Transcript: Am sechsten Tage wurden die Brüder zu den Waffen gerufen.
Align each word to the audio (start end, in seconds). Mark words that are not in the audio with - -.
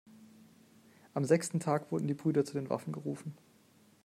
Am 1.13 1.25
sechsten 1.25 1.59
Tage 1.59 1.91
wurden 1.91 2.07
die 2.07 2.15
Brüder 2.15 2.43
zu 2.43 2.53
den 2.55 2.71
Waffen 2.71 2.91
gerufen. 2.91 3.35